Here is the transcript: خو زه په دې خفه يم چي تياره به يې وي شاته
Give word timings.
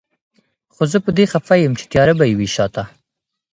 خو 0.73 0.83
زه 0.91 0.97
په 1.05 1.09
دې 1.17 1.25
خفه 1.31 1.55
يم 1.63 1.73
چي 1.79 1.85
تياره 1.91 2.13
به 2.19 2.25
يې 2.29 2.35
وي 2.37 2.49
شاته 2.55 2.83